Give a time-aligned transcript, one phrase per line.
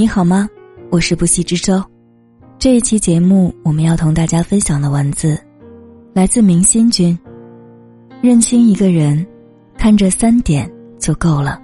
[0.00, 0.48] 你好吗？
[0.90, 1.84] 我是不息之舟。
[2.58, 5.38] 这一期节目，我们要同大家分享的文字，
[6.14, 7.18] 来自明心君。
[8.22, 9.26] 认清一个人，
[9.76, 10.66] 看这三点
[10.98, 11.60] 就够了。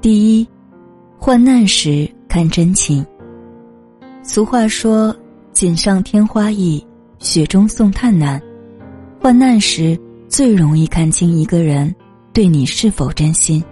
[0.00, 0.48] 第一，
[1.18, 3.04] 患难时看真情。
[4.22, 5.14] 俗话说
[5.52, 6.82] ：“锦上添花易，
[7.18, 8.40] 雪中送炭难。”
[9.20, 11.94] 患难时最容易看清一个人
[12.32, 13.62] 对你是否真心。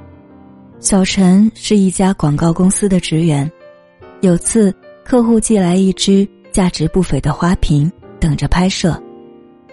[0.81, 3.51] 小陈是一家广告公司的职员，
[4.21, 7.91] 有次客户寄来一只价值不菲的花瓶，
[8.21, 9.01] 等着拍摄。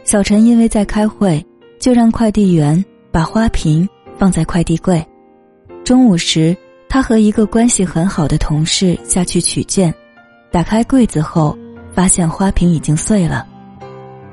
[0.03, 1.43] 小陈因为在开会，
[1.79, 5.05] 就让快递员把花瓶放在快递柜。
[5.83, 6.55] 中午时，
[6.87, 9.93] 他和一个关系很好的同事下去取件，
[10.51, 11.57] 打开柜子后，
[11.93, 13.47] 发现花瓶已经碎了。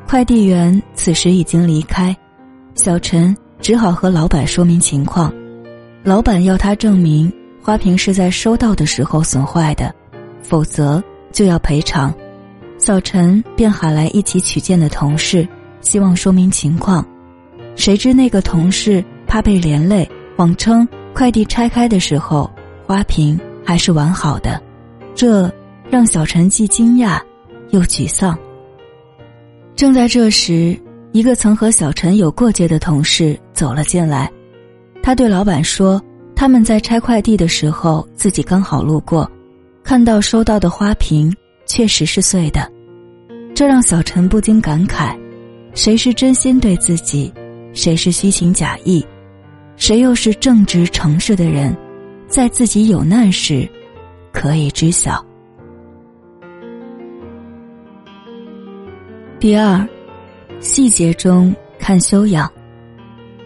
[0.06, 2.16] 快递员此时已经离开，
[2.74, 5.32] 小陈只好和老板说明情况。
[6.02, 7.32] 老板要他证明
[7.62, 9.94] 花瓶是在收到的时候损坏的，
[10.42, 12.12] 否则就要赔偿。
[12.76, 15.46] 小陈便喊来一起取件的同事，
[15.80, 17.06] 希望说明情况。
[17.76, 22.50] 谁知那个同事怕被连累，谎称快递拆开的时候
[22.84, 24.60] 花瓶还是完好的，
[25.14, 25.48] 这
[25.88, 27.20] 让小陈既惊讶
[27.70, 28.36] 又沮丧。
[29.76, 30.76] 正在这时，
[31.12, 34.28] 一个曾和小陈有过节的同事走了进来。
[35.04, 36.02] 他对老板说
[36.34, 39.30] ：“他们在拆快递的时候，自己刚好路过，
[39.84, 41.32] 看到收到的花瓶
[41.64, 42.68] 确实是碎的。”
[43.54, 45.16] 这让小陈不禁感慨：
[45.74, 47.32] 谁是真心对自己，
[47.72, 49.06] 谁是虚情假意，
[49.76, 51.76] 谁又是正直诚实的人，
[52.26, 53.68] 在自己有难时，
[54.32, 55.24] 可以知晓。
[59.38, 59.86] 第二，
[60.58, 62.50] 细节中看修养。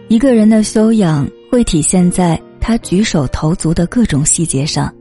[0.09, 4.93] 一个人的修养会体现在他举手投足的各种细节上，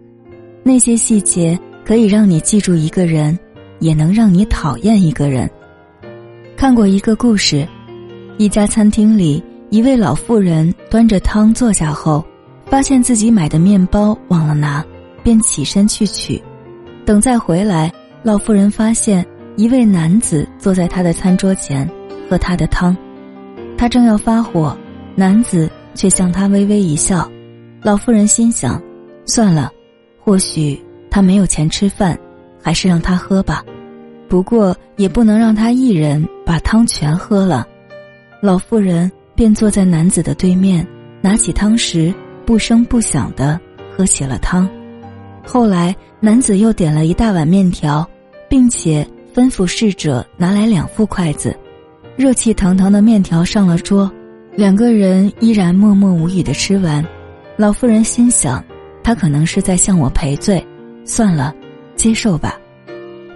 [0.65, 3.39] 那些细节可以让你记住一个人，
[3.79, 5.49] 也能让你讨厌一个人。
[6.57, 7.67] 看过一个故事，
[8.37, 12.25] 一家餐厅里，一位老妇人端着汤坐下后，
[12.67, 14.85] 发现自己买的面包忘了拿，
[15.23, 16.43] 便起身去取。
[17.05, 19.25] 等再回来，老妇人发现。
[19.57, 21.91] 一位男子坐在他的餐桌前，
[22.29, 22.95] 喝他的汤，
[23.79, 24.77] 他正要发火，
[25.17, 27.29] 男子却向他微微一笑。
[27.83, 28.81] 老妇人心想：
[29.25, 29.73] 算了，
[30.21, 32.17] 或许他没有钱吃饭，
[32.63, 33.65] 还是让他喝吧。
[34.29, 37.67] 不过也不能让他一人把汤全喝了。
[38.41, 40.87] 老妇人便坐在男子的对面，
[41.21, 43.59] 拿起汤匙，不声不响地
[43.97, 44.69] 喝起了汤。
[45.45, 48.09] 后来，男子又点了一大碗面条，
[48.49, 49.05] 并且。
[49.37, 51.55] 吩咐侍者拿来两副筷子，
[52.17, 54.11] 热气腾腾的面条上了桌，
[54.57, 57.05] 两个人依然默默无语的吃完。
[57.59, 58.65] 老妇人心想，
[59.05, 60.67] 他可能是在向我赔罪，
[61.05, 61.55] 算了，
[61.95, 62.59] 接受吧。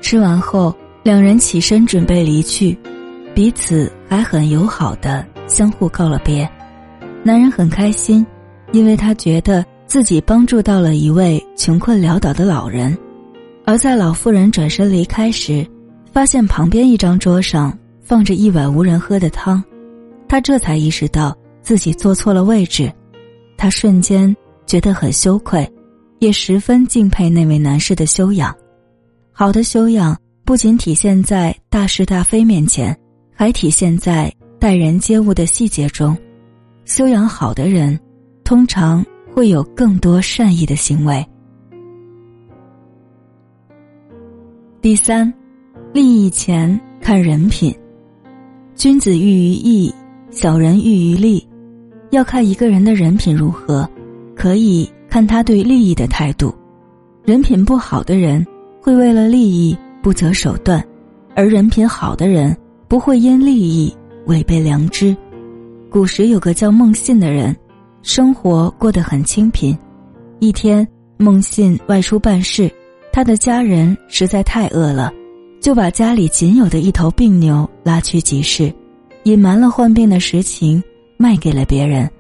[0.01, 2.77] 吃完后，两人起身准备离去，
[3.35, 6.49] 彼此还很友好的相互告了别。
[7.23, 8.27] 男人很开心，
[8.73, 12.97] 因为他觉得自己帮助到了一位穷困潦倒的老人。
[13.67, 15.67] 而在老妇人转身离开时，
[16.13, 19.63] 发现旁边一张桌上放着一碗无人喝的汤，
[20.31, 22.89] 他这才意识到自己坐错了位置，
[23.57, 25.69] 他瞬间觉得很羞愧，
[26.21, 28.57] 也十分敬佩那位男士的修养。
[29.33, 32.97] 好的修养不仅体现在大是大非面前，
[33.35, 36.17] 还体现在待人接物的细节中。
[36.85, 37.99] 修养好的人，
[38.45, 39.05] 通常
[39.35, 41.27] 会有更多善意的行为。
[44.81, 45.35] 第三。
[45.93, 47.77] 利益前看人品，
[48.77, 49.93] 君子喻于义，
[50.31, 51.47] 小人喻于利。
[52.11, 53.89] 要看一个人的人品如何，
[54.35, 56.55] 可以看他对利益的态度。
[57.25, 58.45] 人品不好的人
[58.81, 60.85] 会为了利益不择手段，
[61.35, 62.57] 而人品好的人
[62.89, 63.95] 不会因利益
[64.27, 65.17] 违背良知。
[65.91, 67.55] 古时有个叫孟信的人，
[68.03, 69.77] 生活过得很清贫。
[70.39, 70.87] 一天，
[71.17, 72.71] 孟信外出办事，
[73.13, 75.13] 他的家人实在太饿了。
[75.61, 78.73] 就把家里仅有的一头病牛拉去集市，
[79.25, 80.83] 隐瞒了患病的实情，
[81.19, 82.11] 卖给了别人。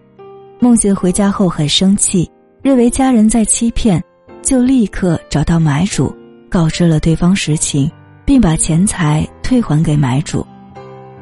[0.59, 2.31] 孟信回家后很生气，
[2.63, 4.03] 认为家人在欺骗，
[4.43, 6.15] 就立刻找到买主，
[6.51, 7.91] 告知了对方实情，
[8.27, 10.47] 并把钱财退还给买主。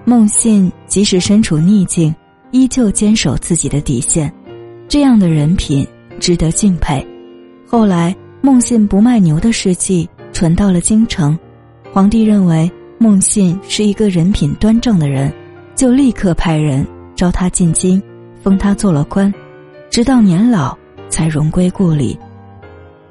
[0.05, 2.13] 孟信即使身处逆境，
[2.51, 4.33] 依旧坚守自己的底线，
[4.89, 5.87] 这样的人品
[6.19, 7.07] 值得敬佩。
[7.69, 11.39] 后来，孟信不卖牛的事迹传到了京城。
[11.93, 15.33] 皇帝认为孟信是一个人品端正的人，
[15.79, 16.85] 就立刻派人
[17.15, 18.03] 召他进京，
[18.43, 19.33] 封他做了官。
[19.89, 20.77] 直到年老
[21.09, 22.19] 才荣归故里。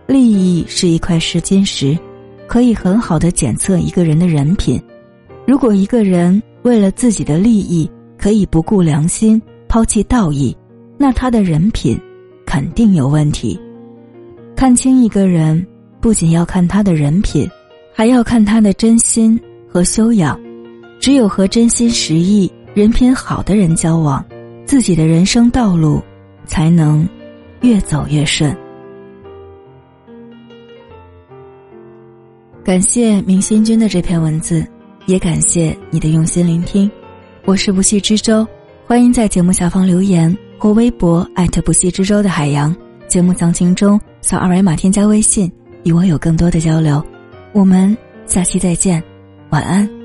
[0.06, 1.98] 利益是一块试金石，
[2.46, 4.82] 可以很好的检测一个人的人品。
[5.46, 10.54] 如果一个人为了自己的利益可以不顾良心、抛弃道义，
[10.98, 11.98] 那他的人品
[12.46, 13.58] 肯定有问题。
[14.58, 15.66] 看清一个人，
[16.02, 17.50] 不仅要看他的人品，
[17.94, 20.38] 还要看他的真心和修养。
[21.00, 24.24] 只有和真心实意、人品好的人交往，
[24.64, 26.00] 自己的人生道路
[26.46, 27.10] 才能
[27.62, 28.56] 越走越顺。
[32.64, 34.64] 感谢明心君的这篇文字，
[35.08, 36.88] 也感谢你的用心聆听。
[37.46, 38.48] 我是不系之舟，
[38.86, 42.76] 欢迎在节目下方留言或微博艾特不系之舟的海洋。
[43.08, 45.52] 节目详情中扫二维码添加微信，
[45.84, 47.04] 与我有更多的交流。
[47.54, 47.98] 我们
[48.28, 49.02] 下期再见，
[49.50, 49.97] 晚安。